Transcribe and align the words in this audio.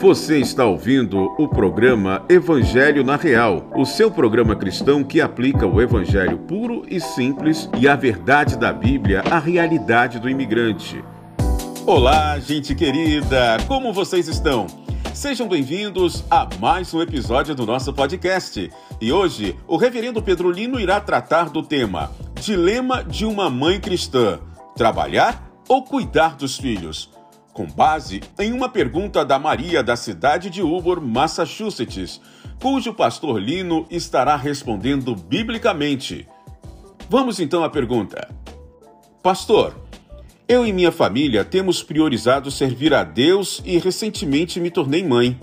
Você 0.00 0.38
está 0.38 0.64
ouvindo 0.64 1.34
o 1.36 1.46
programa 1.46 2.24
Evangelho 2.26 3.04
na 3.04 3.16
Real, 3.16 3.70
o 3.76 3.84
seu 3.84 4.10
programa 4.10 4.56
cristão 4.56 5.04
que 5.04 5.20
aplica 5.20 5.66
o 5.66 5.78
evangelho 5.78 6.38
puro 6.38 6.86
e 6.88 6.98
simples 6.98 7.68
e 7.78 7.86
a 7.86 7.94
verdade 7.96 8.56
da 8.56 8.72
Bíblia 8.72 9.22
à 9.30 9.38
realidade 9.38 10.18
do 10.18 10.26
imigrante. 10.26 11.04
Olá, 11.84 12.38
gente 12.38 12.74
querida, 12.74 13.58
como 13.68 13.92
vocês 13.92 14.26
estão? 14.26 14.66
Sejam 15.12 15.46
bem-vindos 15.46 16.24
a 16.30 16.48
mais 16.58 16.94
um 16.94 17.02
episódio 17.02 17.54
do 17.54 17.66
nosso 17.66 17.92
podcast. 17.92 18.70
E 19.02 19.12
hoje, 19.12 19.54
o 19.68 19.76
reverendo 19.76 20.22
Pedro 20.22 20.50
Lino 20.50 20.80
irá 20.80 20.98
tratar 20.98 21.50
do 21.50 21.62
tema 21.62 22.10
Dilema 22.40 23.04
de 23.04 23.26
uma 23.26 23.50
mãe 23.50 23.78
cristã: 23.78 24.40
trabalhar 24.74 25.52
ou 25.68 25.84
cuidar 25.84 26.36
dos 26.36 26.56
filhos? 26.56 27.19
Com 27.52 27.66
base 27.66 28.20
em 28.38 28.52
uma 28.52 28.68
pergunta 28.68 29.24
da 29.24 29.38
Maria 29.38 29.82
da 29.82 29.96
cidade 29.96 30.50
de 30.50 30.62
Ubor, 30.62 31.00
Massachusetts, 31.00 32.20
cujo 32.60 32.94
pastor 32.94 33.40
Lino 33.40 33.86
estará 33.90 34.36
respondendo 34.36 35.14
biblicamente. 35.14 36.26
Vamos 37.08 37.40
então 37.40 37.64
à 37.64 37.70
pergunta. 37.70 38.28
Pastor, 39.22 39.74
eu 40.48 40.66
e 40.66 40.72
minha 40.72 40.92
família 40.92 41.44
temos 41.44 41.82
priorizado 41.82 42.50
servir 42.50 42.94
a 42.94 43.04
Deus 43.04 43.62
e 43.64 43.78
recentemente 43.78 44.58
me 44.60 44.70
tornei 44.70 45.02
mãe. 45.02 45.38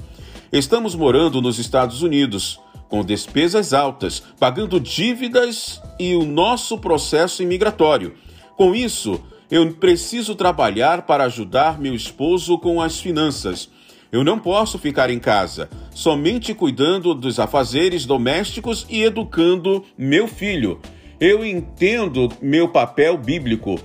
Estamos 0.51 0.95
morando 0.95 1.41
nos 1.41 1.59
Estados 1.59 2.01
Unidos, 2.01 2.59
com 2.89 3.03
despesas 3.03 3.73
altas, 3.73 4.23
pagando 4.39 4.79
dívidas 4.79 5.81
e 5.99 6.15
o 6.15 6.25
nosso 6.25 6.77
processo 6.77 7.43
imigratório. 7.43 8.15
Com 8.55 8.73
isso, 8.73 9.21
eu 9.49 9.73
preciso 9.73 10.35
trabalhar 10.35 11.03
para 11.03 11.23
ajudar 11.25 11.79
meu 11.79 11.95
esposo 11.95 12.57
com 12.57 12.81
as 12.81 12.99
finanças. 12.99 13.69
Eu 14.11 14.23
não 14.23 14.39
posso 14.39 14.77
ficar 14.77 15.09
em 15.09 15.19
casa, 15.19 15.69
somente 15.93 16.53
cuidando 16.53 17.13
dos 17.13 17.39
afazeres 17.39 18.05
domésticos 18.05 18.85
e 18.89 19.03
educando 19.03 19.83
meu 19.97 20.27
filho. 20.27 20.79
Eu 21.19 21.45
entendo 21.45 22.31
meu 22.41 22.69
papel 22.69 23.17
bíblico. 23.17 23.79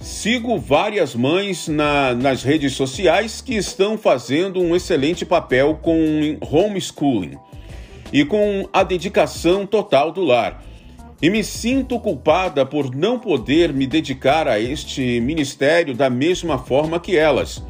Sigo 0.00 0.58
várias 0.58 1.14
mães 1.14 1.66
na, 1.66 2.14
nas 2.14 2.42
redes 2.42 2.74
sociais 2.74 3.40
que 3.40 3.54
estão 3.54 3.98
fazendo 3.98 4.60
um 4.60 4.76
excelente 4.76 5.24
papel 5.24 5.78
com 5.82 6.38
homeschooling 6.40 7.36
e 8.12 8.24
com 8.24 8.68
a 8.72 8.84
dedicação 8.84 9.66
total 9.66 10.12
do 10.12 10.22
lar 10.22 10.67
e 11.20 11.28
me 11.28 11.42
sinto 11.42 11.98
culpada 11.98 12.64
por 12.64 12.94
não 12.94 13.18
poder 13.18 13.72
me 13.72 13.86
dedicar 13.86 14.46
a 14.46 14.60
este 14.60 15.20
ministério 15.20 15.94
da 15.94 16.08
mesma 16.08 16.58
forma 16.58 17.00
que 17.00 17.16
elas. 17.16 17.62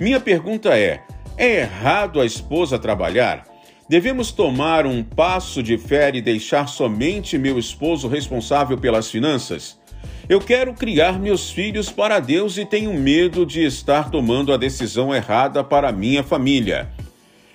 Minha 0.00 0.18
pergunta 0.18 0.76
é: 0.78 1.02
é 1.36 1.60
errado 1.60 2.20
a 2.20 2.26
esposa 2.26 2.78
trabalhar? 2.78 3.44
Devemos 3.88 4.32
tomar 4.32 4.86
um 4.86 5.02
passo 5.02 5.62
de 5.62 5.76
fé 5.76 6.10
e 6.14 6.22
deixar 6.22 6.68
somente 6.68 7.36
meu 7.36 7.58
esposo 7.58 8.08
responsável 8.08 8.78
pelas 8.78 9.10
finanças? 9.10 9.78
Eu 10.26 10.40
quero 10.40 10.72
criar 10.72 11.18
meus 11.18 11.50
filhos 11.50 11.90
para 11.90 12.18
Deus 12.18 12.56
e 12.56 12.64
tenho 12.64 12.94
medo 12.94 13.44
de 13.44 13.62
estar 13.62 14.10
tomando 14.10 14.54
a 14.54 14.56
decisão 14.56 15.14
errada 15.14 15.62
para 15.62 15.92
minha 15.92 16.22
família. 16.22 16.90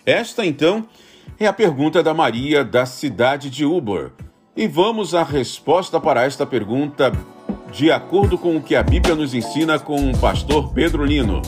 Esta, 0.05 0.45
então, 0.45 0.87
é 1.39 1.47
a 1.47 1.53
pergunta 1.53 2.03
da 2.03 2.13
Maria 2.13 2.63
da 2.63 2.85
cidade 2.85 3.49
de 3.49 3.65
Uber. 3.65 4.11
E 4.55 4.67
vamos 4.67 5.13
à 5.13 5.23
resposta 5.23 5.99
para 5.99 6.23
esta 6.23 6.45
pergunta, 6.45 7.11
de 7.71 7.91
acordo 7.91 8.37
com 8.37 8.57
o 8.57 8.61
que 8.61 8.75
a 8.75 8.81
Bíblia 8.81 9.15
nos 9.15 9.33
ensina 9.33 9.79
com 9.79 10.11
o 10.11 10.17
pastor 10.17 10.73
Pedro 10.73 11.05
Lino. 11.05 11.41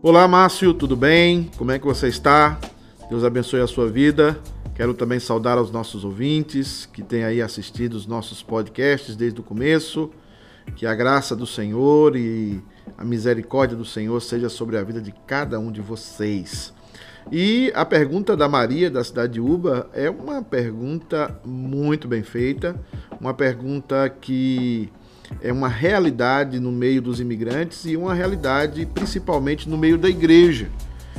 Olá, 0.00 0.26
Márcio, 0.28 0.72
tudo 0.72 0.96
bem? 0.96 1.50
Como 1.58 1.72
é 1.72 1.78
que 1.78 1.84
você 1.84 2.08
está? 2.08 2.58
Deus 3.10 3.24
abençoe 3.24 3.60
a 3.60 3.66
sua 3.66 3.88
vida. 3.88 4.40
Quero 4.74 4.94
também 4.94 5.18
saudar 5.18 5.58
aos 5.58 5.70
nossos 5.70 6.04
ouvintes 6.04 6.86
que 6.86 7.02
têm 7.02 7.24
aí 7.24 7.42
assistido 7.42 7.94
os 7.94 8.06
nossos 8.06 8.40
podcasts 8.40 9.16
desde 9.16 9.40
o 9.40 9.44
começo. 9.44 10.10
Que 10.76 10.86
a 10.86 10.94
graça 10.94 11.34
do 11.34 11.46
Senhor 11.46 12.16
e 12.16 12.62
a 12.96 13.04
misericórdia 13.04 13.76
do 13.76 13.84
Senhor 13.84 14.22
seja 14.22 14.48
sobre 14.48 14.78
a 14.78 14.82
vida 14.82 15.00
de 15.00 15.12
cada 15.26 15.58
um 15.58 15.72
de 15.72 15.80
vocês. 15.80 16.72
E 17.30 17.72
a 17.74 17.84
pergunta 17.84 18.36
da 18.36 18.48
Maria, 18.48 18.90
da 18.90 19.02
cidade 19.04 19.34
de 19.34 19.40
Uba, 19.40 19.88
é 19.94 20.10
uma 20.10 20.42
pergunta 20.42 21.34
muito 21.44 22.08
bem 22.08 22.22
feita, 22.22 22.74
uma 23.20 23.32
pergunta 23.32 24.08
que 24.08 24.90
é 25.40 25.52
uma 25.52 25.68
realidade 25.68 26.58
no 26.60 26.72
meio 26.72 27.00
dos 27.00 27.20
imigrantes 27.20 27.84
e 27.84 27.96
uma 27.96 28.12
realidade 28.12 28.84
principalmente 28.86 29.68
no 29.68 29.78
meio 29.78 29.96
da 29.96 30.08
igreja. 30.08 30.68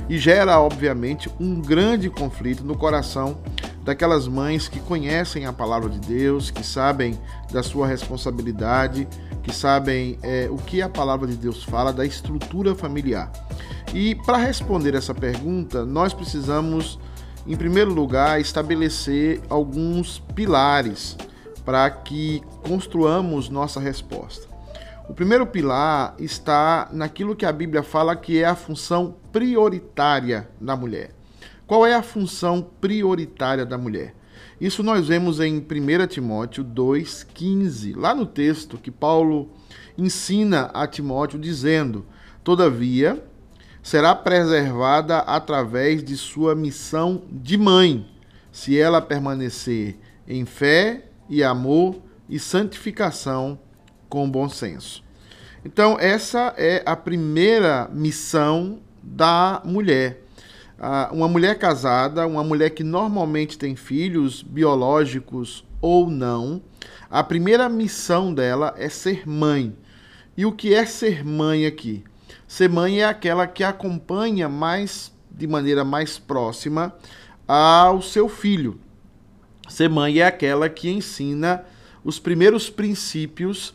E 0.09 0.17
gera, 0.17 0.59
obviamente, 0.59 1.29
um 1.39 1.61
grande 1.61 2.09
conflito 2.09 2.63
no 2.63 2.75
coração 2.75 3.39
daquelas 3.83 4.27
mães 4.27 4.67
que 4.67 4.79
conhecem 4.79 5.45
a 5.45 5.53
palavra 5.53 5.89
de 5.89 5.99
Deus, 5.99 6.49
que 6.49 6.63
sabem 6.63 7.19
da 7.51 7.61
sua 7.61 7.85
responsabilidade, 7.85 9.07
que 9.43 9.53
sabem 9.53 10.17
é, 10.23 10.47
o 10.49 10.55
que 10.55 10.81
a 10.81 10.87
palavra 10.87 11.27
de 11.27 11.35
Deus 11.35 11.63
fala 11.63 11.91
da 11.91 12.05
estrutura 12.05 12.73
familiar. 12.73 13.31
E 13.93 14.15
para 14.15 14.37
responder 14.37 14.95
essa 14.95 15.13
pergunta, 15.13 15.85
nós 15.85 16.13
precisamos, 16.13 16.97
em 17.45 17.55
primeiro 17.55 17.93
lugar, 17.93 18.39
estabelecer 18.39 19.41
alguns 19.49 20.19
pilares 20.33 21.17
para 21.65 21.89
que 21.89 22.41
construamos 22.65 23.49
nossa 23.49 23.79
resposta. 23.79 24.47
O 25.07 25.13
primeiro 25.13 25.45
pilar 25.45 26.15
está 26.17 26.87
naquilo 26.91 27.35
que 27.35 27.45
a 27.45 27.51
Bíblia 27.51 27.83
fala 27.83 28.15
que 28.15 28.41
é 28.41 28.45
a 28.45 28.55
função 28.55 29.15
prioritária 29.33 30.47
da 30.59 30.77
mulher. 30.77 31.11
Qual 31.65 31.85
é 31.85 31.93
a 31.93 32.03
função 32.03 32.61
prioritária 32.81 33.65
da 33.65 33.77
mulher? 33.77 34.13
Isso 34.59 34.83
nós 34.83 35.07
vemos 35.07 35.39
em 35.39 35.57
1 35.57 36.07
Timóteo 36.07 36.63
2,15, 36.63 37.95
lá 37.95 38.13
no 38.13 38.25
texto 38.25 38.77
que 38.77 38.91
Paulo 38.91 39.49
ensina 39.97 40.71
a 40.73 40.87
Timóteo, 40.87 41.39
dizendo: 41.39 42.05
Todavia, 42.43 43.23
será 43.81 44.15
preservada 44.15 45.19
através 45.19 46.03
de 46.03 46.15
sua 46.15 46.55
missão 46.55 47.23
de 47.31 47.57
mãe, 47.57 48.07
se 48.51 48.77
ela 48.77 49.01
permanecer 49.01 49.97
em 50.27 50.45
fé 50.45 51.05
e 51.29 51.43
amor 51.43 51.95
e 52.29 52.39
santificação 52.39 53.59
com 54.07 54.29
bom 54.29 54.47
senso. 54.47 55.03
Então, 55.65 55.97
essa 55.99 56.53
é 56.57 56.83
a 56.85 56.95
primeira 56.95 57.89
missão 57.91 58.79
da 59.01 59.61
mulher. 59.65 60.22
Uma 61.11 61.29
mulher 61.29 61.57
casada, 61.57 62.27
uma 62.27 62.43
mulher 62.43 62.71
que 62.71 62.83
normalmente 62.83 63.57
tem 63.57 63.73
filhos 63.73 64.43
biológicos 64.43 65.65
ou 65.79 66.09
não, 66.09 66.61
a 67.09 67.23
primeira 67.23 67.69
missão 67.69 68.33
dela 68.33 68.73
é 68.77 68.89
ser 68.89 69.25
mãe. 69.25 69.73
E 70.35 70.45
o 70.45 70.51
que 70.51 70.73
é 70.73 70.85
ser 70.85 71.23
mãe 71.23 71.65
aqui? 71.65 72.03
Ser 72.45 72.69
mãe 72.69 72.99
é 72.99 73.05
aquela 73.05 73.47
que 73.47 73.63
acompanha 73.63 74.49
mais 74.49 75.13
de 75.31 75.47
maneira 75.47 75.85
mais 75.85 76.19
próxima 76.19 76.93
ao 77.47 78.01
seu 78.01 78.27
filho. 78.27 78.77
Ser 79.69 79.89
mãe 79.89 80.19
é 80.19 80.25
aquela 80.25 80.67
que 80.67 80.89
ensina 80.89 81.63
os 82.03 82.19
primeiros 82.19 82.69
princípios 82.69 83.73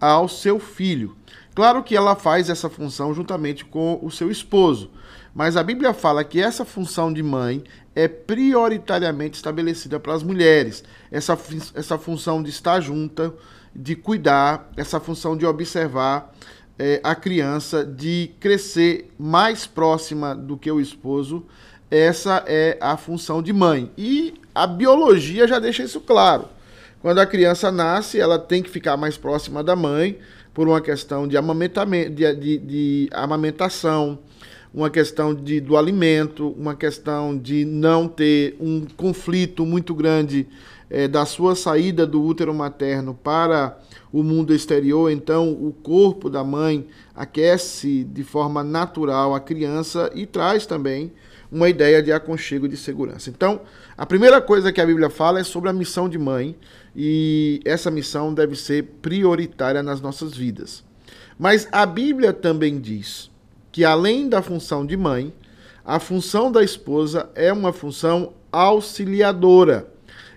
ao 0.00 0.26
seu 0.26 0.58
filho. 0.58 1.16
Claro 1.54 1.82
que 1.82 1.96
ela 1.96 2.16
faz 2.16 2.48
essa 2.48 2.70
função 2.70 3.12
juntamente 3.12 3.64
com 3.64 3.98
o 4.02 4.10
seu 4.10 4.30
esposo, 4.30 4.90
mas 5.36 5.54
a 5.54 5.62
Bíblia 5.62 5.92
fala 5.92 6.24
que 6.24 6.40
essa 6.40 6.64
função 6.64 7.12
de 7.12 7.22
mãe 7.22 7.62
é 7.94 8.08
prioritariamente 8.08 9.36
estabelecida 9.36 10.00
para 10.00 10.14
as 10.14 10.22
mulheres. 10.22 10.82
Essa, 11.10 11.38
essa 11.74 11.98
função 11.98 12.42
de 12.42 12.48
estar 12.48 12.80
junta, 12.80 13.34
de 13.74 13.94
cuidar, 13.94 14.72
essa 14.78 14.98
função 14.98 15.36
de 15.36 15.44
observar 15.44 16.34
é, 16.78 17.02
a 17.04 17.14
criança 17.14 17.84
de 17.84 18.30
crescer 18.40 19.12
mais 19.18 19.66
próxima 19.66 20.34
do 20.34 20.56
que 20.56 20.70
o 20.70 20.80
esposo, 20.80 21.44
essa 21.90 22.42
é 22.46 22.78
a 22.80 22.96
função 22.96 23.42
de 23.42 23.52
mãe. 23.52 23.90
E 23.94 24.40
a 24.54 24.66
biologia 24.66 25.46
já 25.46 25.58
deixa 25.58 25.82
isso 25.82 26.00
claro. 26.00 26.48
Quando 27.02 27.18
a 27.18 27.26
criança 27.26 27.70
nasce, 27.70 28.18
ela 28.18 28.38
tem 28.38 28.62
que 28.62 28.70
ficar 28.70 28.96
mais 28.96 29.18
próxima 29.18 29.62
da 29.62 29.76
mãe 29.76 30.18
por 30.54 30.66
uma 30.66 30.80
questão 30.80 31.28
de, 31.28 31.36
amamentamento, 31.36 32.08
de, 32.08 32.34
de, 32.34 32.56
de 32.56 33.08
amamentação, 33.12 34.18
uma 34.76 34.90
questão 34.90 35.34
de, 35.34 35.58
do 35.58 35.74
alimento, 35.74 36.50
uma 36.50 36.74
questão 36.74 37.36
de 37.36 37.64
não 37.64 38.06
ter 38.06 38.54
um 38.60 38.84
conflito 38.94 39.64
muito 39.64 39.94
grande 39.94 40.46
é, 40.90 41.08
da 41.08 41.24
sua 41.24 41.56
saída 41.56 42.06
do 42.06 42.22
útero 42.22 42.52
materno 42.52 43.14
para 43.14 43.78
o 44.12 44.22
mundo 44.22 44.52
exterior, 44.54 45.10
então 45.10 45.50
o 45.50 45.72
corpo 45.72 46.28
da 46.28 46.44
mãe 46.44 46.86
aquece 47.14 48.04
de 48.04 48.22
forma 48.22 48.62
natural 48.62 49.34
a 49.34 49.40
criança 49.40 50.10
e 50.14 50.26
traz 50.26 50.66
também 50.66 51.10
uma 51.50 51.70
ideia 51.70 52.02
de 52.02 52.12
aconchego 52.12 52.68
de 52.68 52.76
segurança. 52.76 53.30
Então, 53.30 53.62
a 53.96 54.04
primeira 54.04 54.42
coisa 54.42 54.70
que 54.70 54.80
a 54.80 54.86
Bíblia 54.86 55.08
fala 55.08 55.40
é 55.40 55.44
sobre 55.44 55.70
a 55.70 55.72
missão 55.72 56.06
de 56.06 56.18
mãe 56.18 56.54
e 56.94 57.62
essa 57.64 57.90
missão 57.90 58.34
deve 58.34 58.54
ser 58.54 58.82
prioritária 59.00 59.82
nas 59.82 60.02
nossas 60.02 60.36
vidas. 60.36 60.84
Mas 61.38 61.66
a 61.72 61.86
Bíblia 61.86 62.34
também 62.34 62.78
diz 62.78 63.30
que 63.76 63.84
além 63.84 64.26
da 64.26 64.40
função 64.40 64.86
de 64.86 64.96
mãe, 64.96 65.30
a 65.84 66.00
função 66.00 66.50
da 66.50 66.64
esposa 66.64 67.28
é 67.34 67.52
uma 67.52 67.74
função 67.74 68.32
auxiliadora. 68.50 69.86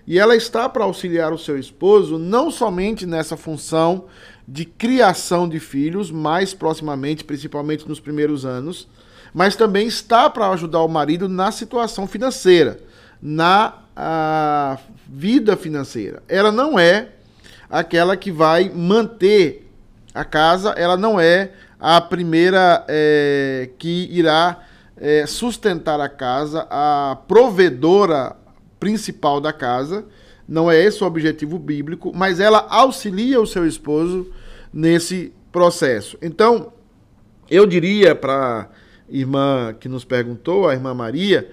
E 0.06 0.18
ela 0.18 0.36
está 0.36 0.68
para 0.68 0.84
auxiliar 0.84 1.32
o 1.32 1.38
seu 1.38 1.58
esposo 1.58 2.18
não 2.18 2.50
somente 2.50 3.06
nessa 3.06 3.38
função 3.38 4.04
de 4.46 4.66
criação 4.66 5.48
de 5.48 5.58
filhos, 5.58 6.10
mais 6.10 6.52
proximamente, 6.52 7.24
principalmente 7.24 7.88
nos 7.88 7.98
primeiros 7.98 8.44
anos, 8.44 8.86
mas 9.32 9.56
também 9.56 9.86
está 9.86 10.28
para 10.28 10.50
ajudar 10.50 10.82
o 10.82 10.88
marido 10.88 11.26
na 11.26 11.50
situação 11.50 12.06
financeira, 12.06 12.78
na 13.22 14.78
vida 15.08 15.56
financeira. 15.56 16.22
Ela 16.28 16.52
não 16.52 16.78
é 16.78 17.08
aquela 17.70 18.18
que 18.18 18.30
vai 18.30 18.68
manter 18.68 19.66
a 20.14 20.26
casa, 20.26 20.72
ela 20.76 20.98
não 20.98 21.18
é 21.18 21.52
a 21.80 22.00
primeira 22.00 22.84
é, 22.88 23.70
que 23.78 24.08
irá 24.12 24.60
é, 24.96 25.24
sustentar 25.26 25.98
a 25.98 26.08
casa, 26.08 26.66
a 26.70 27.16
provedora 27.26 28.36
principal 28.78 29.40
da 29.40 29.52
casa. 29.52 30.04
Não 30.46 30.70
é 30.70 30.78
esse 30.78 31.02
o 31.02 31.06
objetivo 31.06 31.58
bíblico, 31.58 32.12
mas 32.14 32.38
ela 32.38 32.66
auxilia 32.68 33.40
o 33.40 33.46
seu 33.46 33.66
esposo 33.66 34.30
nesse 34.72 35.32
processo. 35.50 36.18
Então, 36.20 36.72
eu 37.50 37.66
diria 37.66 38.14
para 38.14 38.68
irmã 39.08 39.74
que 39.78 39.88
nos 39.88 40.04
perguntou, 40.04 40.68
a 40.68 40.74
irmã 40.74 40.92
Maria, 40.92 41.50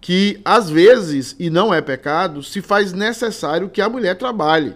que 0.00 0.40
às 0.44 0.68
vezes, 0.70 1.36
e 1.38 1.50
não 1.50 1.72
é 1.72 1.80
pecado, 1.80 2.42
se 2.42 2.60
faz 2.60 2.92
necessário 2.92 3.68
que 3.68 3.80
a 3.80 3.88
mulher 3.88 4.16
trabalhe. 4.16 4.74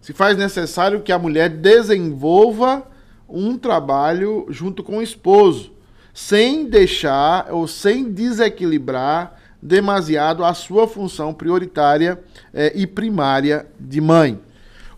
Se 0.00 0.12
faz 0.12 0.36
necessário 0.36 1.02
que 1.02 1.12
a 1.12 1.18
mulher 1.18 1.48
desenvolva 1.48 2.86
um 3.32 3.56
trabalho 3.56 4.46
junto 4.48 4.82
com 4.82 4.98
o 4.98 5.02
esposo, 5.02 5.72
sem 6.12 6.66
deixar 6.66 7.52
ou 7.52 7.66
sem 7.66 8.10
desequilibrar 8.10 9.38
demasiado 9.62 10.44
a 10.44 10.54
sua 10.54 10.88
função 10.88 11.34
prioritária 11.34 12.22
é, 12.52 12.72
e 12.74 12.86
primária 12.86 13.66
de 13.78 14.00
mãe. 14.00 14.40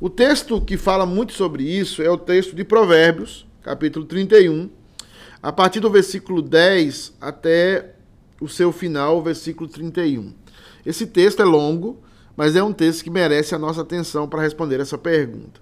O 0.00 0.08
texto 0.08 0.61
que 0.61 0.76
fala 0.76 1.06
muito 1.06 1.32
sobre 1.32 1.64
isso 1.64 2.02
é 2.02 2.11
o 2.11 2.19
texto 2.19 2.55
de 2.55 2.64
Provérbios, 2.64 3.46
capítulo 3.62 4.05
31, 4.05 4.69
a 5.43 5.52
partir 5.52 5.81
do 5.81 5.90
versículo 5.90 6.40
10 6.40 7.14
até 7.20 7.94
o 8.40 8.49
seu 8.49 8.73
final, 8.73 9.19
o 9.19 9.23
versículo 9.23 9.69
31. 9.69 10.32
Esse 10.84 11.06
texto 11.06 11.40
é 11.40 11.44
longo, 11.44 12.00
mas 12.37 12.56
é 12.56 12.62
um 12.62 12.73
texto 12.73 13.05
que 13.05 13.11
merece 13.11 13.55
a 13.55 13.58
nossa 13.58 13.82
atenção 13.82 14.29
para 14.29 14.43
responder 14.43 14.81
essa 14.81 14.99
pergunta. 14.99 15.61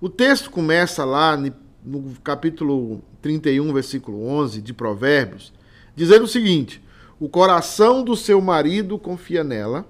O 0.00 0.08
texto 0.08 0.50
começa 0.50 1.04
lá 1.04 1.36
no 1.84 2.14
capítulo 2.22 3.02
31, 3.22 3.72
versículo 3.72 4.26
11 4.26 4.60
de 4.60 4.72
Provérbios, 4.72 5.52
dizendo 5.94 6.24
o 6.24 6.28
seguinte: 6.28 6.82
O 7.18 7.28
coração 7.28 8.02
do 8.02 8.16
seu 8.16 8.40
marido 8.40 8.98
confia 8.98 9.42
nela, 9.42 9.86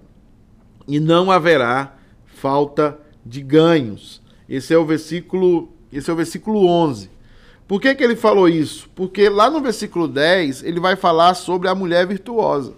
e 0.87 0.99
não 0.99 1.31
haverá 1.31 1.97
falta 2.27 2.99
de 3.25 3.43
ganhos. 3.43 4.21
Esse 4.49 4.75
é 4.75 4.79
o 4.79 4.85
versículo, 4.85 5.69
esse 5.93 6.11
é 6.11 6.13
o 6.13 6.17
versículo 6.17 6.67
11. 6.67 7.11
Por 7.69 7.81
que, 7.81 7.95
que 7.95 8.03
ele 8.03 8.17
falou 8.17 8.49
isso? 8.49 8.91
Porque 8.97 9.29
lá 9.29 9.49
no 9.49 9.61
versículo 9.61 10.09
10 10.09 10.65
ele 10.65 10.81
vai 10.81 10.97
falar 10.97 11.35
sobre 11.35 11.69
a 11.69 11.75
mulher 11.75 12.07
virtuosa. 12.07 12.75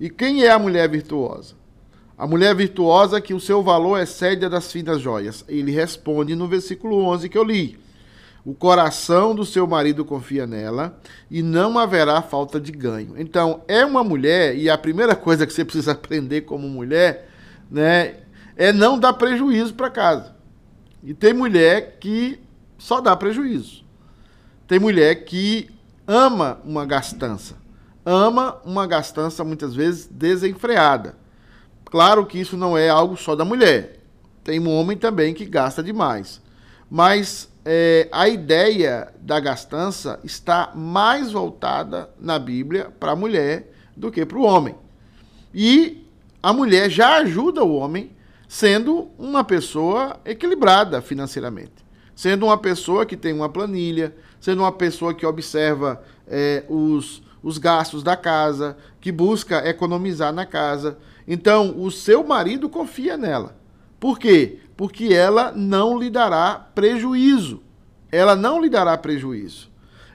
E 0.00 0.10
quem 0.10 0.42
é 0.42 0.50
a 0.50 0.58
mulher 0.58 0.88
virtuosa? 0.88 1.54
A 2.16 2.26
mulher 2.26 2.52
virtuosa 2.54 3.20
que 3.20 3.32
o 3.32 3.38
seu 3.38 3.62
valor 3.62 4.00
excede 4.00 4.44
a 4.44 4.48
das 4.48 4.72
finas 4.72 5.00
joias. 5.00 5.44
Ele 5.46 5.70
responde 5.70 6.34
no 6.34 6.48
versículo 6.48 6.96
11 7.04 7.28
que 7.28 7.38
eu 7.38 7.44
li. 7.44 7.78
O 8.48 8.54
coração 8.54 9.34
do 9.34 9.44
seu 9.44 9.66
marido 9.66 10.06
confia 10.06 10.46
nela 10.46 10.98
e 11.30 11.42
não 11.42 11.78
haverá 11.78 12.22
falta 12.22 12.58
de 12.58 12.72
ganho. 12.72 13.12
Então, 13.18 13.62
é 13.68 13.84
uma 13.84 14.02
mulher, 14.02 14.56
e 14.56 14.70
a 14.70 14.78
primeira 14.78 15.14
coisa 15.14 15.46
que 15.46 15.52
você 15.52 15.66
precisa 15.66 15.92
aprender 15.92 16.40
como 16.40 16.66
mulher, 16.66 17.28
né, 17.70 18.20
é 18.56 18.72
não 18.72 18.98
dar 18.98 19.12
prejuízo 19.12 19.74
para 19.74 19.90
casa. 19.90 20.34
E 21.02 21.12
tem 21.12 21.34
mulher 21.34 21.98
que 22.00 22.40
só 22.78 23.02
dá 23.02 23.14
prejuízo. 23.14 23.84
Tem 24.66 24.78
mulher 24.78 25.26
que 25.26 25.68
ama 26.06 26.58
uma 26.64 26.86
gastança. 26.86 27.54
Ama 28.02 28.62
uma 28.64 28.86
gastança 28.86 29.44
muitas 29.44 29.74
vezes 29.74 30.08
desenfreada. 30.10 31.16
Claro 31.84 32.24
que 32.24 32.40
isso 32.40 32.56
não 32.56 32.78
é 32.78 32.88
algo 32.88 33.14
só 33.14 33.36
da 33.36 33.44
mulher. 33.44 34.00
Tem 34.42 34.58
um 34.58 34.70
homem 34.70 34.96
também 34.96 35.34
que 35.34 35.44
gasta 35.44 35.82
demais. 35.82 36.40
Mas 36.90 37.50
é, 37.64 38.08
a 38.10 38.28
ideia 38.28 39.12
da 39.20 39.38
gastança 39.40 40.20
está 40.24 40.72
mais 40.74 41.32
voltada 41.32 42.10
na 42.18 42.38
Bíblia 42.38 42.92
para 42.98 43.12
a 43.12 43.16
mulher 43.16 43.72
do 43.96 44.10
que 44.10 44.24
para 44.24 44.38
o 44.38 44.42
homem. 44.42 44.74
E 45.54 46.06
a 46.42 46.52
mulher 46.52 46.88
já 46.88 47.16
ajuda 47.16 47.64
o 47.64 47.74
homem 47.74 48.16
sendo 48.48 49.10
uma 49.18 49.44
pessoa 49.44 50.18
equilibrada 50.24 51.02
financeiramente, 51.02 51.84
sendo 52.14 52.46
uma 52.46 52.56
pessoa 52.56 53.04
que 53.04 53.16
tem 53.16 53.32
uma 53.32 53.48
planilha, 53.48 54.16
sendo 54.40 54.62
uma 54.62 54.72
pessoa 54.72 55.12
que 55.12 55.26
observa 55.26 56.02
é, 56.26 56.64
os, 56.68 57.22
os 57.42 57.58
gastos 57.58 58.02
da 58.02 58.16
casa, 58.16 58.76
que 59.00 59.12
busca 59.12 59.68
economizar 59.68 60.32
na 60.32 60.46
casa. 60.46 60.98
Então, 61.26 61.74
o 61.78 61.90
seu 61.90 62.24
marido 62.24 62.68
confia 62.68 63.16
nela. 63.18 63.56
Por 64.00 64.18
quê? 64.18 64.60
Porque 64.78 65.12
ela 65.12 65.50
não 65.50 65.98
lhe 65.98 66.08
dará 66.08 66.54
prejuízo. 66.54 67.60
Ela 68.12 68.36
não 68.36 68.62
lhe 68.62 68.70
dará 68.70 68.96
prejuízo. 68.96 69.68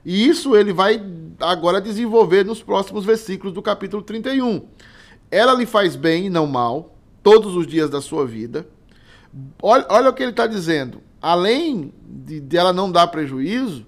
E 0.05 0.25
isso 0.25 0.55
ele 0.55 0.71
vai 0.71 1.03
agora 1.37 1.81
desenvolver 1.81 2.45
nos 2.45 2.63
próximos 2.63 3.03
versículos 3.03 3.53
do 3.53 3.61
capítulo 3.61 4.01
31. 4.01 4.65
Ela 5.29 5.53
lhe 5.53 5.65
faz 5.65 5.97
bem 5.97 6.27
e 6.27 6.29
não 6.29 6.47
mal 6.47 6.95
todos 7.21 7.57
os 7.57 7.67
dias 7.67 7.89
da 7.89 7.99
sua 7.99 8.25
vida. 8.25 8.65
Olha, 9.61 9.85
olha 9.89 10.09
o 10.09 10.13
que 10.13 10.23
ele 10.23 10.31
está 10.31 10.47
dizendo. 10.47 11.01
Além 11.21 11.93
de, 12.07 12.39
de 12.39 12.57
ela 12.57 12.71
não 12.71 12.89
dar 12.89 13.07
prejuízo, 13.07 13.85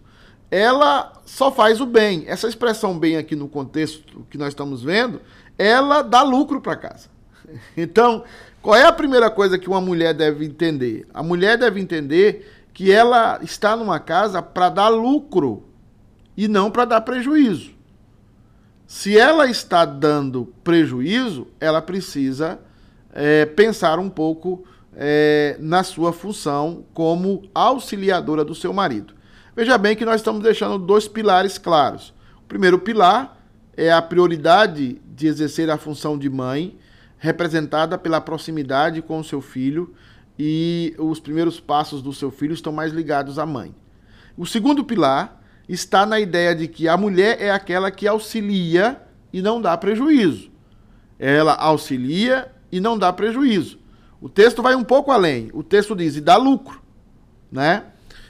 ela 0.52 1.22
só 1.26 1.54
faz 1.54 1.80
o 1.80 1.86
bem. 1.86 2.26
Essa 2.28 2.50
expressão 2.50 3.00
bem 3.00 3.16
aqui 3.16 3.34
no 3.34 3.48
contexto 3.48 4.28
que 4.30 4.38
nós 4.38 4.50
estamos 4.50 4.84
vendo, 4.84 5.22
ela 5.58 6.02
dá 6.02 6.22
lucro 6.22 6.60
para 6.60 6.76
casa. 6.76 7.15
Então, 7.78 8.24
qual 8.62 8.76
é 8.76 8.84
a 8.84 8.92
primeira 8.92 9.30
coisa 9.30 9.58
que 9.58 9.68
uma 9.68 9.82
mulher 9.82 10.14
deve 10.14 10.46
entender? 10.46 11.08
A 11.14 11.22
mulher 11.22 11.58
deve 11.58 11.80
entender 11.80 12.52
que 12.74 12.92
ela 12.92 13.40
está 13.42 13.76
numa 13.76 14.00
casa 14.00 14.42
para 14.42 14.70
dar 14.70 14.90
lucro 14.90 15.64
e 16.36 16.48
não 16.48 16.70
para 16.70 16.86
dar 16.86 17.02
prejuízo. 17.02 17.72
Se 18.88 19.18
ela 19.18 19.50
está 19.50 19.86
dando 19.86 20.54
prejuízo, 20.64 21.48
ela 21.60 21.82
precisa 21.82 22.60
é, 23.14 23.46
pensar 23.46 23.98
um 23.98 24.10
pouco 24.10 24.66
é, 24.96 25.58
na 25.60 25.84
sua 25.84 26.14
função 26.14 26.86
como 26.94 27.44
auxiliadora 27.54 28.44
do 28.44 28.54
seu 28.54 28.72
marido. 28.72 29.14
Veja 29.56 29.78
bem 29.78 29.96
que 29.96 30.06
nós 30.06 30.18
estamos 30.18 30.44
deixando 30.44 30.78
dois 30.78 31.08
pilares 31.08 31.58
claros. 31.58 32.14
O 32.40 32.48
primeiro 32.48 32.78
pilar 32.78 33.38
é 33.76 33.92
a 33.92 34.02
prioridade 34.02 35.02
de 35.06 35.28
exercer 35.28 35.70
a 35.70 35.78
função 35.78 36.18
de 36.18 36.30
mãe, 36.30 36.78
representada 37.26 37.98
pela 37.98 38.22
proximidade 38.22 39.02
com 39.02 39.20
o 39.20 39.24
seu 39.24 39.42
filho, 39.42 39.94
e 40.38 40.94
os 40.98 41.20
primeiros 41.20 41.60
passos 41.60 42.02
do 42.02 42.14
seu 42.14 42.30
filho 42.30 42.54
estão 42.54 42.72
mais 42.72 42.94
ligados 42.94 43.40
à 43.40 43.46
mãe. 43.46 43.74
O 44.38 44.46
segundo 44.46 44.84
pilar 44.84 45.42
está 45.68 46.06
na 46.06 46.20
ideia 46.20 46.54
de 46.54 46.68
que 46.68 46.88
a 46.88 46.96
mulher 46.96 47.42
é 47.42 47.50
aquela 47.50 47.90
que 47.90 48.08
auxilia 48.08 49.02
e 49.34 49.42
não 49.42 49.62
dá 49.62 49.76
prejuízo. 49.78 50.52
Ela 51.18 51.54
auxilia 51.54 52.52
e 52.72 52.80
não 52.80 52.98
dá 52.98 53.12
prejuízo. 53.12 53.80
O 54.22 54.30
texto 54.30 54.62
vai 54.62 54.76
um 54.76 54.84
pouco 54.84 55.12
além. 55.12 55.50
O 55.54 55.64
texto 55.64 55.96
diz: 55.96 56.16
e 56.16 56.22
dá 56.22 56.36
lucro, 56.36 56.82
né? 57.52 57.86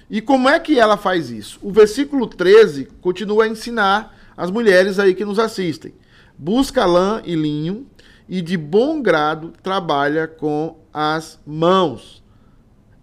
E 0.10 0.22
como 0.22 0.48
é 0.48 0.60
que 0.60 0.80
ela 0.80 0.96
faz 0.96 1.32
isso? 1.32 1.60
O 1.62 1.72
versículo 1.72 2.28
13 2.28 2.86
continua 3.02 3.46
a 3.46 3.48
ensinar 3.48 4.16
as 4.38 4.52
mulheres 4.52 5.00
aí 5.00 5.16
que 5.16 5.26
nos 5.26 5.40
assistem. 5.40 5.94
Busca 6.38 6.86
lã 6.86 7.22
e 7.26 7.34
linho 7.34 7.88
e 8.28 8.42
de 8.42 8.58
bom 8.58 9.02
grado 9.02 9.54
trabalha 9.62 10.28
com 10.28 10.78
as 10.94 11.40
mãos. 11.46 12.24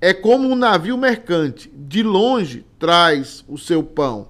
É 0.01 0.13
como 0.13 0.49
um 0.49 0.57
navio 0.57 0.99
mercante, 0.99 1.73
de 1.75 2.03
longe 2.03 2.67
traz 2.79 3.45
o 3.49 3.57
seu 3.57 3.83
pão. 3.83 4.29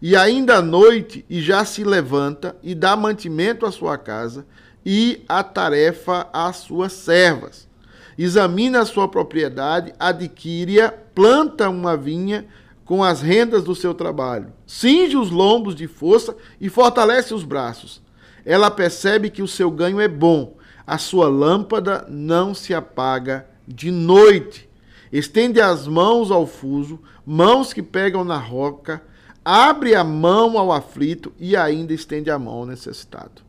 E 0.00 0.14
ainda 0.14 0.56
à 0.56 0.62
noite 0.62 1.24
e 1.28 1.40
já 1.40 1.64
se 1.64 1.82
levanta 1.82 2.54
e 2.62 2.74
dá 2.74 2.94
mantimento 2.94 3.64
à 3.64 3.72
sua 3.72 3.96
casa 3.96 4.46
e 4.84 5.24
a 5.28 5.42
tarefa 5.42 6.28
às 6.32 6.56
suas 6.56 6.92
servas. 6.92 7.66
Examina 8.18 8.80
a 8.80 8.86
sua 8.86 9.08
propriedade, 9.08 9.92
adquire-a, 9.98 10.90
planta 10.90 11.68
uma 11.68 11.96
vinha 11.96 12.46
com 12.84 13.02
as 13.02 13.20
rendas 13.20 13.64
do 13.64 13.74
seu 13.74 13.92
trabalho. 13.92 14.52
Cinge 14.66 15.16
os 15.16 15.30
lombos 15.30 15.74
de 15.74 15.86
força 15.86 16.36
e 16.60 16.68
fortalece 16.68 17.34
os 17.34 17.42
braços. 17.42 18.00
Ela 18.46 18.70
percebe 18.70 19.28
que 19.28 19.42
o 19.42 19.48
seu 19.48 19.72
ganho 19.72 20.00
é 20.00 20.06
bom, 20.06 20.56
a 20.86 20.98
sua 20.98 21.28
lâmpada 21.28 22.06
não 22.08 22.54
se 22.54 22.72
apaga 22.72 23.44
de 23.66 23.90
noite. 23.90 24.70
Estende 25.12 25.60
as 25.60 25.88
mãos 25.88 26.30
ao 26.30 26.46
fuso, 26.46 27.00
mãos 27.26 27.72
que 27.72 27.82
pegam 27.82 28.22
na 28.22 28.38
roca, 28.38 29.02
abre 29.44 29.96
a 29.96 30.04
mão 30.04 30.56
ao 30.56 30.70
aflito 30.70 31.32
e 31.40 31.56
ainda 31.56 31.92
estende 31.92 32.30
a 32.30 32.38
mão 32.38 32.54
ao 32.54 32.66
necessitado. 32.66 33.42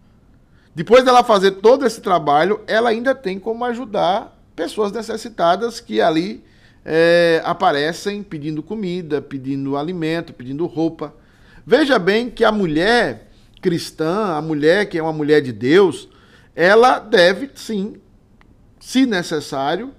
Depois 0.74 1.04
dela 1.04 1.24
fazer 1.24 1.52
todo 1.52 1.86
esse 1.86 2.02
trabalho, 2.02 2.62
ela 2.66 2.90
ainda 2.90 3.14
tem 3.14 3.40
como 3.40 3.66
ajudar 3.66 4.36
pessoas 4.56 4.92
necessitadas 4.92 5.80
que 5.80 6.02
ali 6.02 6.44
é, 6.84 7.40
aparecem 7.46 8.24
pedindo 8.24 8.64
comida, 8.64 9.22
pedindo 9.22 9.78
alimento, 9.78 10.34
pedindo 10.34 10.66
roupa. 10.66 11.14
Veja 11.66 12.00
bem 12.00 12.30
que 12.32 12.44
a 12.44 12.52
mulher 12.52 13.27
cristã, 13.62 14.36
a 14.36 14.42
mulher 14.42 14.88
que 14.88 14.98
é 14.98 15.02
uma 15.02 15.14
mulher 15.14 15.42
de 15.42 15.52
Deus, 15.52 16.08
ela 16.56 17.00
deve 17.00 17.50
sim, 17.56 17.98
se 18.80 19.06
necessário, 19.06 19.94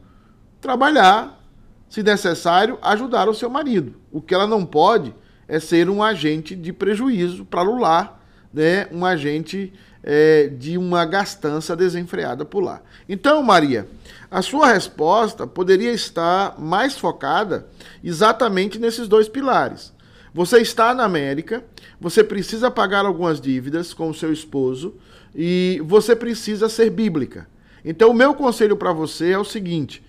trabalhar, 0.60 1.42
se 1.88 2.02
necessário, 2.02 2.78
ajudar 2.82 3.28
o 3.28 3.34
seu 3.34 3.48
marido. 3.48 3.94
O 4.10 4.20
que 4.20 4.34
ela 4.34 4.46
não 4.46 4.64
pode 4.64 5.14
é 5.46 5.58
ser 5.58 5.88
um 5.88 6.02
agente 6.02 6.54
de 6.54 6.72
prejuízo 6.72 7.44
para 7.44 7.68
o 7.68 7.78
lar, 7.78 8.22
né? 8.52 8.86
um 8.92 9.04
agente 9.04 9.72
é, 10.02 10.48
de 10.48 10.76
uma 10.76 11.04
gastança 11.04 11.74
desenfreada 11.74 12.44
por 12.44 12.62
lá. 12.62 12.82
Então, 13.08 13.42
Maria, 13.42 13.88
a 14.30 14.42
sua 14.42 14.72
resposta 14.72 15.46
poderia 15.46 15.92
estar 15.92 16.58
mais 16.58 16.96
focada 16.98 17.66
exatamente 18.02 18.78
nesses 18.78 19.08
dois 19.08 19.28
pilares. 19.28 19.92
Você 20.32 20.58
está 20.58 20.94
na 20.94 21.04
América, 21.04 21.64
você 22.00 22.22
precisa 22.22 22.70
pagar 22.70 23.04
algumas 23.04 23.40
dívidas 23.40 23.94
com 23.94 24.10
o 24.10 24.14
seu 24.14 24.32
esposo 24.32 24.94
e 25.34 25.80
você 25.84 26.14
precisa 26.14 26.68
ser 26.68 26.90
bíblica. 26.90 27.48
Então, 27.84 28.10
o 28.10 28.14
meu 28.14 28.34
conselho 28.34 28.76
para 28.76 28.92
você 28.92 29.30
é 29.30 29.38
o 29.38 29.44
seguinte: 29.44 30.02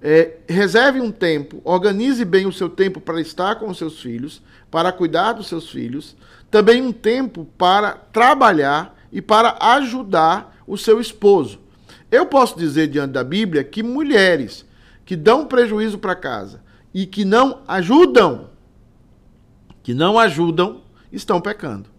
é, 0.00 0.38
reserve 0.48 1.00
um 1.00 1.10
tempo, 1.10 1.60
organize 1.64 2.24
bem 2.24 2.46
o 2.46 2.52
seu 2.52 2.68
tempo 2.68 3.00
para 3.00 3.20
estar 3.20 3.56
com 3.56 3.68
os 3.68 3.78
seus 3.78 4.00
filhos, 4.00 4.42
para 4.70 4.92
cuidar 4.92 5.32
dos 5.32 5.46
seus 5.46 5.70
filhos, 5.70 6.16
também 6.50 6.82
um 6.82 6.92
tempo 6.92 7.46
para 7.56 7.92
trabalhar 7.92 8.98
e 9.12 9.22
para 9.22 9.56
ajudar 9.60 10.62
o 10.66 10.76
seu 10.76 11.00
esposo. 11.00 11.60
Eu 12.10 12.26
posso 12.26 12.58
dizer 12.58 12.88
diante 12.88 13.12
da 13.12 13.24
Bíblia 13.24 13.64
que 13.64 13.82
mulheres 13.82 14.66
que 15.04 15.16
dão 15.16 15.46
prejuízo 15.46 15.98
para 15.98 16.14
casa 16.14 16.62
e 16.92 17.06
que 17.06 17.24
não 17.24 17.62
ajudam, 17.66 18.50
que 19.82 19.94
não 19.94 20.18
ajudam, 20.18 20.82
estão 21.10 21.40
pecando. 21.40 21.90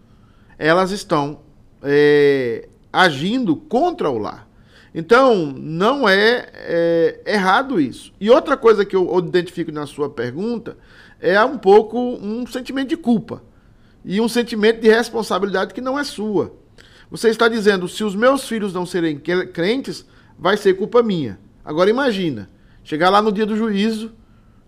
Elas 0.58 0.90
estão 0.90 1.40
é, 1.82 2.68
agindo 2.92 3.56
contra 3.56 4.08
o 4.08 4.18
lar. 4.18 4.48
Então, 4.94 5.46
não 5.46 6.08
é, 6.08 6.48
é, 6.54 7.20
errado 7.26 7.80
isso. 7.80 8.12
E 8.20 8.30
outra 8.30 8.56
coisa 8.56 8.84
que 8.84 8.94
eu 8.94 9.18
identifico 9.18 9.72
na 9.72 9.86
sua 9.86 10.08
pergunta 10.08 10.76
é 11.20 11.42
um 11.44 11.58
pouco 11.58 11.98
um 11.98 12.46
sentimento 12.46 12.90
de 12.90 12.96
culpa 12.96 13.42
e 14.04 14.20
um 14.20 14.28
sentimento 14.28 14.80
de 14.80 14.88
responsabilidade 14.88 15.74
que 15.74 15.80
não 15.80 15.98
é 15.98 16.04
sua. 16.04 16.54
Você 17.10 17.28
está 17.28 17.48
dizendo, 17.48 17.88
se 17.88 18.04
os 18.04 18.14
meus 18.14 18.46
filhos 18.46 18.72
não 18.72 18.86
serem 18.86 19.18
crentes, 19.18 20.06
vai 20.38 20.56
ser 20.56 20.74
culpa 20.74 21.02
minha. 21.02 21.38
Agora 21.64 21.90
imagina, 21.90 22.50
chegar 22.82 23.10
lá 23.10 23.22
no 23.22 23.32
dia 23.32 23.46
do 23.46 23.56
juízo, 23.56 24.12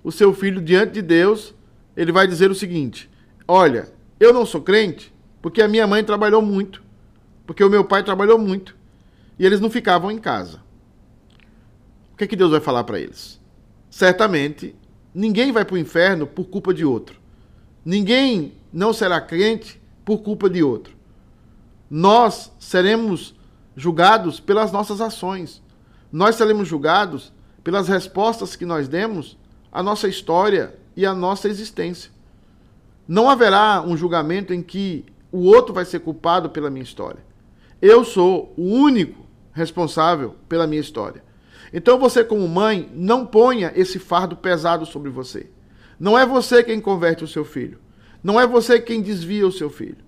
o 0.03 0.11
seu 0.11 0.33
filho 0.33 0.61
diante 0.61 0.93
de 0.93 1.03
Deus, 1.03 1.55
ele 1.97 2.13
vai 2.13 2.27
dizer 2.27 2.51
o 2.51 2.55
seguinte: 2.55 3.11
Olha, 3.47 3.93
eu 4.19 4.33
não 4.33 4.45
sou 4.45 4.61
crente 4.61 5.15
porque 5.41 5.63
a 5.63 5.69
minha 5.69 5.87
mãe 5.87 6.03
trabalhou 6.03 6.43
muito, 6.43 6.83
porque 7.47 7.63
o 7.63 7.71
meu 7.71 7.85
pai 7.85 8.03
trabalhou 8.03 8.39
muito, 8.39 8.77
e 9.39 9.47
eles 9.47 9.61
não 9.61 9.71
ficavam 9.71 10.11
em 10.11 10.19
casa. 10.19 10.61
O 12.13 12.17
que, 12.17 12.25
é 12.25 12.27
que 12.27 12.37
Deus 12.37 12.51
vai 12.51 12.61
falar 12.61 12.85
para 12.85 12.99
eles? 12.99 13.41
Certamente, 13.91 14.75
ninguém 15.15 15.53
vai 15.53 15.65
para 15.65 15.75
o 15.75 15.79
inferno 15.79 16.27
por 16.27 16.47
culpa 16.47 16.75
de 16.75 16.85
outro. 16.85 17.21
Ninguém 17.85 18.55
não 18.73 18.93
será 18.93 19.21
crente 19.21 19.81
por 20.05 20.19
culpa 20.19 20.51
de 20.51 20.63
outro 20.63 20.97
nós 21.91 22.53
seremos 22.59 23.35
julgados 23.77 24.41
pelas 24.41 24.73
nossas 24.73 25.01
ações. 25.01 25.63
Nós 26.11 26.37
seremos 26.37 26.69
julgados 26.69 27.33
pelas 27.63 27.89
respostas 27.89 28.57
que 28.57 28.67
nós 28.67 28.89
demos 28.89 29.37
à 29.71 29.83
nossa 29.83 30.09
história 30.09 30.77
e 30.97 31.05
à 31.05 31.15
nossa 31.15 31.49
existência. 31.49 32.11
Não 33.07 33.29
haverá 33.29 33.83
um 33.87 33.97
julgamento 33.97 34.53
em 34.53 34.63
que 34.63 35.05
o 35.31 35.45
outro 35.45 35.75
vai 35.75 35.85
ser 35.85 36.01
culpado 36.01 36.51
pela 36.51 36.71
minha 36.71 36.83
história. 36.83 37.25
Eu 37.81 38.05
sou 38.05 38.55
o 38.57 38.63
único 38.63 39.27
responsável 39.53 40.35
pela 40.49 40.67
minha 40.67 40.81
história. 40.81 41.23
Então 41.73 41.99
você, 41.99 42.25
como 42.25 42.49
mãe, 42.49 42.91
não 42.95 43.27
ponha 43.27 43.73
esse 43.77 43.99
fardo 43.99 44.37
pesado 44.37 44.87
sobre 44.87 45.11
você. 45.11 45.51
Não 46.01 46.19
é 46.19 46.25
você 46.25 46.63
quem 46.63 46.81
converte 46.81 47.23
o 47.23 47.29
seu 47.29 47.45
filho. 47.45 47.79
Não 48.23 48.41
é 48.41 48.47
você 48.47 48.81
quem 48.81 49.03
desvia 49.03 49.47
o 49.47 49.53
seu 49.53 49.69
filho. 49.69 49.99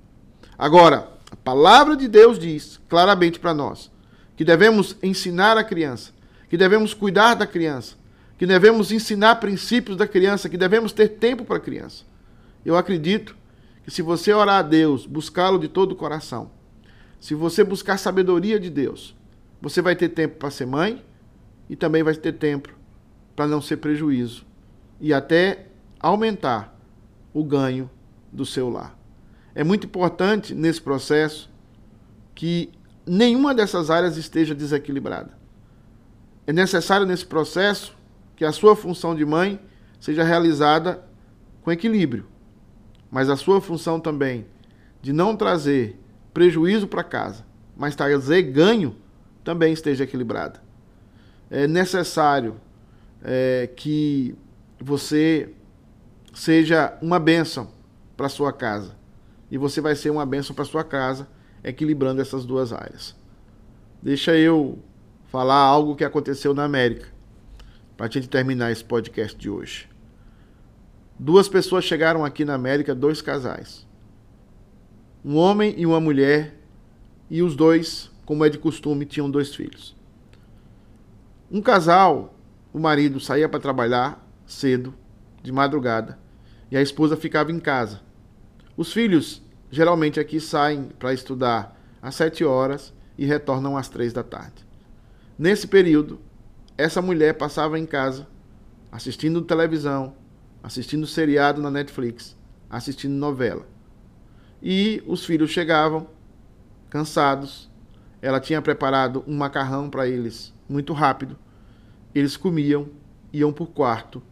Agora, 0.58 1.10
a 1.30 1.36
palavra 1.36 1.94
de 1.96 2.08
Deus 2.08 2.38
diz 2.38 2.80
claramente 2.88 3.38
para 3.38 3.54
nós 3.54 3.90
que 4.34 4.44
devemos 4.44 4.96
ensinar 5.02 5.58
a 5.58 5.64
criança, 5.64 6.12
que 6.48 6.56
devemos 6.56 6.94
cuidar 6.94 7.34
da 7.34 7.46
criança, 7.46 7.96
que 8.38 8.46
devemos 8.46 8.92
ensinar 8.92 9.36
princípios 9.36 9.96
da 9.96 10.06
criança, 10.06 10.48
que 10.48 10.56
devemos 10.56 10.92
ter 10.92 11.08
tempo 11.08 11.44
para 11.44 11.56
a 11.56 11.60
criança. 11.60 12.04
Eu 12.64 12.76
acredito 12.76 13.36
que 13.82 13.90
se 13.90 14.00
você 14.00 14.32
orar 14.32 14.60
a 14.60 14.62
Deus, 14.62 15.04
buscá-lo 15.04 15.58
de 15.58 15.66
todo 15.66 15.92
o 15.92 15.96
coração, 15.96 16.50
se 17.18 17.34
você 17.34 17.64
buscar 17.64 17.98
sabedoria 17.98 18.60
de 18.60 18.70
Deus, 18.70 19.16
você 19.60 19.82
vai 19.82 19.96
ter 19.96 20.10
tempo 20.10 20.36
para 20.36 20.50
ser 20.50 20.66
mãe 20.66 21.04
e 21.68 21.74
também 21.74 22.04
vai 22.04 22.14
ter 22.14 22.32
tempo 22.32 22.68
para 23.34 23.48
não 23.48 23.60
ser 23.60 23.78
prejuízo 23.78 24.46
e 25.00 25.12
até 25.12 25.66
aumentar 25.98 26.78
o 27.34 27.42
ganho 27.42 27.90
do 28.32 28.46
seu 28.46 28.70
lar. 28.70 28.96
É 29.52 29.64
muito 29.64 29.86
importante 29.86 30.54
nesse 30.54 30.80
processo 30.80 31.50
que 32.36 32.70
nenhuma 33.04 33.52
dessas 33.52 33.90
áreas 33.90 34.16
esteja 34.16 34.54
desequilibrada. 34.54 35.36
É 36.46 36.52
necessário 36.52 37.04
nesse 37.04 37.26
processo 37.26 37.97
que 38.38 38.44
a 38.44 38.52
sua 38.52 38.76
função 38.76 39.16
de 39.16 39.26
mãe 39.26 39.58
seja 39.98 40.22
realizada 40.22 41.04
com 41.60 41.72
equilíbrio, 41.72 42.24
mas 43.10 43.28
a 43.28 43.34
sua 43.34 43.60
função 43.60 43.98
também 43.98 44.46
de 45.02 45.12
não 45.12 45.34
trazer 45.34 45.98
prejuízo 46.32 46.86
para 46.86 47.02
casa, 47.02 47.44
mas 47.76 47.96
trazer 47.96 48.42
ganho, 48.42 48.94
também 49.42 49.72
esteja 49.72 50.04
equilibrada. 50.04 50.62
É 51.50 51.66
necessário 51.66 52.60
é, 53.24 53.68
que 53.74 54.36
você 54.80 55.52
seja 56.32 56.96
uma 57.02 57.18
bênção 57.18 57.72
para 58.16 58.28
sua 58.28 58.52
casa 58.52 58.94
e 59.50 59.58
você 59.58 59.80
vai 59.80 59.96
ser 59.96 60.10
uma 60.10 60.24
bênção 60.24 60.54
para 60.54 60.64
sua 60.64 60.84
casa, 60.84 61.26
equilibrando 61.64 62.22
essas 62.22 62.46
duas 62.46 62.72
áreas. 62.72 63.16
Deixa 64.00 64.36
eu 64.36 64.78
falar 65.26 65.56
algo 65.56 65.96
que 65.96 66.04
aconteceu 66.04 66.54
na 66.54 66.62
América, 66.62 67.17
para 67.98 68.06
a 68.06 68.10
gente 68.10 68.30
terminar 68.30 68.72
esse 68.72 68.82
podcast 68.82 69.36
de 69.36 69.50
hoje. 69.50 69.86
Duas 71.18 71.48
pessoas 71.48 71.84
chegaram 71.84 72.24
aqui 72.24 72.42
na 72.42 72.54
América, 72.54 72.94
dois 72.94 73.20
casais. 73.20 73.86
Um 75.22 75.36
homem 75.36 75.74
e 75.76 75.84
uma 75.84 76.00
mulher, 76.00 76.54
e 77.28 77.42
os 77.42 77.54
dois, 77.54 78.10
como 78.24 78.42
é 78.42 78.48
de 78.48 78.56
costume, 78.56 79.04
tinham 79.04 79.30
dois 79.30 79.54
filhos. 79.54 79.94
Um 81.50 81.60
casal, 81.60 82.34
o 82.72 82.78
marido 82.78 83.20
saía 83.20 83.50
para 83.50 83.60
trabalhar 83.60 84.26
cedo, 84.46 84.94
de 85.42 85.52
madrugada, 85.52 86.18
e 86.70 86.76
a 86.78 86.80
esposa 86.80 87.14
ficava 87.14 87.52
em 87.52 87.60
casa 87.60 88.08
os 88.78 88.92
filhos 88.92 89.42
geralmente 89.72 90.20
aqui 90.20 90.38
saem 90.38 90.84
para 91.00 91.12
estudar 91.12 91.76
às 92.00 92.14
sete 92.14 92.44
horas 92.44 92.94
e 93.18 93.26
retornam 93.26 93.76
às 93.76 93.88
três 93.88 94.12
da 94.12 94.22
tarde. 94.22 94.64
Nesse 95.36 95.66
período, 95.66 96.20
essa 96.78 97.02
mulher 97.02 97.34
passava 97.34 97.76
em 97.76 97.84
casa 97.84 98.28
assistindo 98.90 99.42
televisão, 99.42 100.14
assistindo 100.62 101.08
seriado 101.08 101.60
na 101.60 101.72
Netflix, 101.72 102.38
assistindo 102.70 103.14
novela. 103.14 103.66
E 104.62 105.02
os 105.04 105.26
filhos 105.26 105.50
chegavam 105.50 106.08
cansados. 106.88 107.68
Ela 108.22 108.38
tinha 108.38 108.62
preparado 108.62 109.24
um 109.26 109.36
macarrão 109.36 109.90
para 109.90 110.06
eles 110.06 110.54
muito 110.68 110.92
rápido. 110.92 111.36
Eles 112.14 112.36
comiam, 112.36 112.88
iam 113.32 113.52
para 113.52 113.64
o 113.64 113.66
quarto 113.66 114.22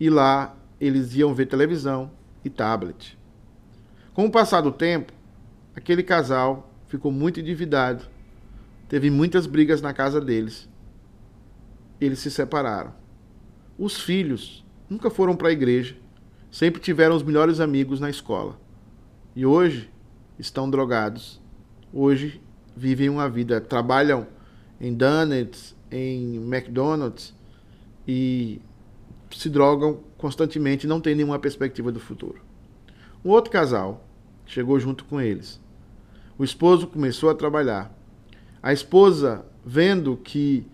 e 0.00 0.08
lá 0.08 0.56
eles 0.80 1.14
iam 1.14 1.34
ver 1.34 1.46
televisão 1.46 2.10
e 2.42 2.48
tablet. 2.48 3.18
Com 4.14 4.24
o 4.24 4.30
passar 4.30 4.62
do 4.62 4.72
tempo, 4.72 5.12
aquele 5.74 6.02
casal 6.02 6.72
ficou 6.86 7.12
muito 7.12 7.38
endividado, 7.38 8.04
teve 8.88 9.10
muitas 9.10 9.46
brigas 9.46 9.82
na 9.82 9.92
casa 9.92 10.20
deles. 10.20 10.68
Eles 12.00 12.18
se 12.18 12.30
separaram. 12.30 12.92
Os 13.78 14.00
filhos 14.00 14.64
nunca 14.88 15.10
foram 15.10 15.36
para 15.36 15.48
a 15.48 15.52
igreja, 15.52 15.96
sempre 16.50 16.80
tiveram 16.80 17.16
os 17.16 17.22
melhores 17.22 17.60
amigos 17.60 18.00
na 18.00 18.10
escola. 18.10 18.58
E 19.34 19.44
hoje 19.44 19.90
estão 20.38 20.70
drogados. 20.70 21.40
Hoje 21.92 22.40
vivem 22.76 23.08
uma 23.08 23.28
vida, 23.28 23.60
trabalham 23.60 24.26
em 24.80 24.94
donuts, 24.94 25.74
em 25.90 26.36
McDonald's 26.36 27.34
e 28.06 28.60
se 29.30 29.48
drogam 29.48 30.00
constantemente, 30.16 30.86
não 30.86 31.00
têm 31.00 31.14
nenhuma 31.14 31.38
perspectiva 31.38 31.90
do 31.90 32.00
futuro. 32.00 32.40
Um 33.24 33.30
outro 33.30 33.50
casal 33.50 34.06
chegou 34.46 34.78
junto 34.78 35.04
com 35.04 35.20
eles. 35.20 35.60
O 36.38 36.44
esposo 36.44 36.86
começou 36.86 37.28
a 37.30 37.34
trabalhar. 37.34 37.92
A 38.62 38.72
esposa, 38.72 39.44
vendo 39.64 40.16
que 40.16 40.66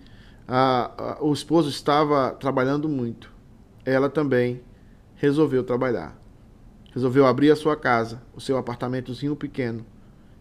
a, 0.46 0.90
a, 0.96 1.24
o 1.24 1.32
esposo 1.32 1.68
estava 1.68 2.30
trabalhando 2.32 2.88
muito, 2.88 3.32
ela 3.84 4.08
também 4.08 4.62
resolveu 5.14 5.62
trabalhar. 5.62 6.18
Resolveu 6.92 7.26
abrir 7.26 7.50
a 7.50 7.56
sua 7.56 7.76
casa, 7.76 8.22
o 8.34 8.40
seu 8.40 8.56
apartamentozinho 8.56 9.34
pequeno, 9.34 9.84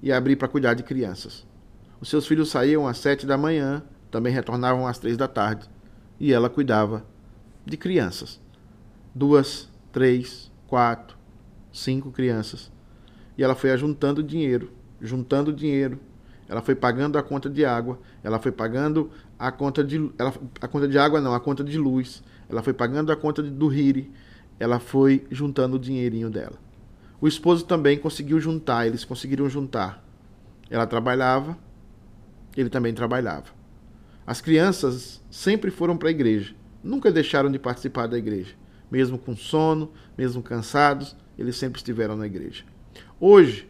e 0.01 0.12
abrir 0.12 0.36
para 0.36 0.48
cuidar 0.48 0.74
de 0.74 0.84
crianças. 0.84 1.46
Os 2.01 2.10
seus 2.10 2.25
filhos 2.27 2.50
saíam 2.50 2.88
às 2.88 2.98
sete 2.98 3.25
da 3.25 3.38
manhã, 3.38 3.84
também 4.10 4.34
retornavam 4.34 4.88
às 4.88 4.98
três 4.98 5.15
da 5.15 5.27
tarde, 5.27 5.70
e 6.20 6.34
ela 6.34 6.50
cuidava 6.50 7.05
de 7.65 7.77
crianças. 7.77 8.41
Duas, 9.13 9.70
três, 9.91 10.51
quatro, 10.67 11.17
cinco 11.72 12.12
crianças. 12.12 12.72
E 13.38 13.43
ela 13.43 13.55
foi 13.55 13.72
ajuntando 13.72 14.24
dinheiro, 14.24 14.72
juntando 15.00 15.53
dinheiro. 15.53 16.00
Ela 16.50 16.62
foi 16.62 16.75
pagando 16.75 17.17
a 17.17 17.24
conta 17.24 17.50
de 17.50 17.63
água, 17.63 18.00
ela 18.24 18.39
foi 18.39 18.51
pagando 18.51 19.10
a 19.41 19.51
conta 19.51 19.83
de 19.83 20.12
ela, 20.19 20.31
a 20.62 20.67
conta 20.67 20.88
de 20.88 21.00
água 21.00 21.19
não, 21.19 21.33
a 21.33 21.39
conta 21.39 21.63
de 21.63 21.75
luz. 21.75 22.24
Ela 22.48 22.62
foi 22.62 22.74
pagando 22.74 23.12
a 23.12 23.15
conta 23.15 23.41
do 23.41 23.67
Riri. 23.67 24.12
Ela 24.60 24.79
foi 24.79 25.25
juntando 25.31 25.77
o 25.77 25.79
dinheirinho 25.79 26.29
dela. 26.29 26.60
O 27.19 27.27
esposo 27.27 27.65
também 27.65 27.98
conseguiu 27.98 28.39
juntar, 28.39 28.86
eles 28.86 29.03
conseguiram 29.03 29.50
juntar. 29.50 30.05
Ela 30.69 30.86
trabalhava, 30.86 31.57
ele 32.55 32.69
também 32.69 32.93
trabalhava. 32.93 33.48
As 34.27 34.41
crianças 34.41 35.19
sempre 35.31 35.71
foram 35.71 35.98
para 35.98 36.10
a 36.10 36.12
igreja, 36.12 36.53
nunca 36.83 37.12
deixaram 37.12 37.51
de 37.51 37.57
participar 37.57 38.05
da 38.05 38.19
igreja. 38.19 38.53
Mesmo 38.91 39.17
com 39.17 39.36
sono, 39.36 39.91
mesmo 40.15 40.43
cansados, 40.43 41.15
eles 41.36 41.55
sempre 41.55 41.79
estiveram 41.79 42.15
na 42.15 42.27
igreja. 42.27 42.63
Hoje, 43.19 43.67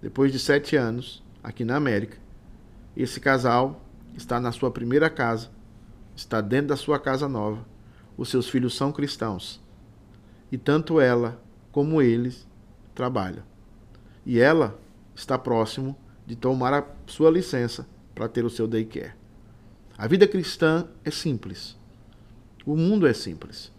depois 0.00 0.30
de 0.30 0.38
sete 0.38 0.76
anos, 0.76 1.24
aqui 1.42 1.64
na 1.64 1.74
América, 1.74 2.18
esse 2.96 3.18
casal 3.18 3.87
está 4.18 4.40
na 4.40 4.52
sua 4.52 4.70
primeira 4.70 5.08
casa, 5.08 5.48
está 6.14 6.40
dentro 6.40 6.68
da 6.68 6.76
sua 6.76 6.98
casa 6.98 7.28
nova. 7.28 7.64
Os 8.16 8.28
seus 8.28 8.48
filhos 8.48 8.76
são 8.76 8.90
cristãos. 8.90 9.60
E 10.50 10.58
tanto 10.58 11.00
ela 11.00 11.40
como 11.70 12.02
eles 12.02 12.46
trabalham. 12.94 13.44
E 14.26 14.40
ela 14.40 14.78
está 15.14 15.38
próximo 15.38 15.96
de 16.26 16.34
tomar 16.34 16.74
a 16.74 16.84
sua 17.06 17.30
licença 17.30 17.86
para 18.14 18.28
ter 18.28 18.44
o 18.44 18.50
seu 18.50 18.66
daycare. 18.66 19.12
A 19.96 20.06
vida 20.06 20.26
cristã 20.26 20.86
é 21.04 21.10
simples. 21.10 21.76
O 22.66 22.76
mundo 22.76 23.06
é 23.06 23.12
simples. 23.12 23.72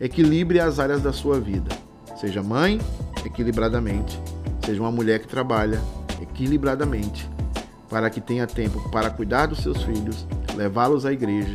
Equilibre 0.00 0.58
as 0.60 0.78
áreas 0.78 1.02
da 1.02 1.12
sua 1.12 1.38
vida. 1.38 1.70
Seja 2.16 2.42
mãe, 2.42 2.80
equilibradamente. 3.24 4.18
Seja 4.64 4.80
uma 4.80 4.90
mulher 4.90 5.20
que 5.20 5.28
trabalha 5.28 5.80
equilibradamente, 6.22 7.28
para 7.94 8.10
que 8.10 8.20
tenha 8.20 8.44
tempo 8.44 8.88
para 8.90 9.08
cuidar 9.08 9.46
dos 9.46 9.60
seus 9.60 9.84
filhos, 9.84 10.26
levá-los 10.56 11.06
à 11.06 11.12
igreja 11.12 11.54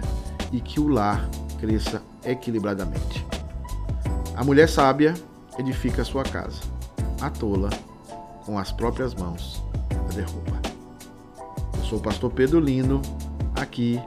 e 0.53 0.61
que 0.61 0.79
o 0.79 0.87
lar 0.87 1.29
cresça 1.59 2.01
equilibradamente. 2.23 3.25
A 4.37 4.43
mulher 4.45 4.69
sábia 4.69 5.13
edifica 5.57 6.01
a 6.01 6.05
sua 6.05 6.23
casa. 6.23 6.61
A 7.19 7.29
tola, 7.29 7.69
com 8.45 8.57
as 8.57 8.71
próprias 8.71 9.13
mãos, 9.13 9.61
a 9.91 10.15
derruba. 10.15 10.61
Eu 11.77 11.83
sou 11.83 11.99
o 11.99 12.01
pastor 12.01 12.31
Pedro 12.31 12.61
Lino, 12.61 13.01
aqui 13.53 13.99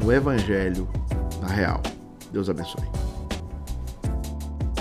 no 0.00 0.12
Evangelho 0.12 0.88
na 1.40 1.48
Real. 1.48 1.82
Deus 2.30 2.48
abençoe. 2.48 2.84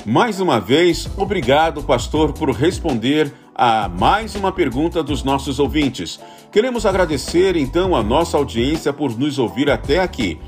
Mais 0.06 0.40
uma 0.40 0.60
vez, 0.60 1.10
obrigado, 1.18 1.82
pastor, 1.82 2.34
por 2.34 2.52
responder 2.52 3.34
a 3.56 3.88
mais 3.88 4.36
uma 4.36 4.52
pergunta 4.52 5.02
dos 5.02 5.24
nossos 5.24 5.60
ouvintes. 5.60 6.20
Queremos 6.54 6.86
agradecer 6.86 7.56
então 7.56 7.96
a 7.96 8.04
nossa 8.04 8.38
audiência 8.38 8.94
por 8.94 9.18
nos 9.18 9.40
ouvir 9.40 9.72
até 9.72 10.00
aqui. 10.00 10.40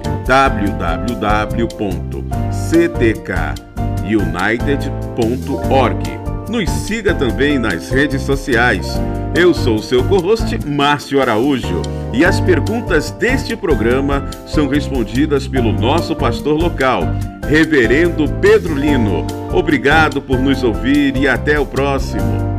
www.ctkunited.org. 4.06 6.26
Nos 6.48 6.70
siga 6.70 7.12
também 7.12 7.58
nas 7.58 7.90
redes 7.90 8.22
sociais. 8.22 8.86
Eu 9.34 9.52
sou 9.52 9.76
o 9.76 9.82
seu 9.82 10.04
co-host, 10.04 10.58
Márcio 10.64 11.20
Araújo, 11.20 11.82
e 12.14 12.24
as 12.24 12.40
perguntas 12.40 13.10
deste 13.10 13.56
programa 13.56 14.30
são 14.46 14.68
respondidas 14.68 15.48
pelo 15.48 15.72
nosso 15.72 16.14
pastor 16.14 16.56
local, 16.56 17.02
Reverendo 17.46 18.28
Pedro 18.40 18.74
Lino. 18.74 19.26
Obrigado 19.52 20.22
por 20.22 20.38
nos 20.38 20.62
ouvir 20.62 21.16
e 21.16 21.28
até 21.28 21.58
o 21.58 21.66
próximo. 21.66 22.55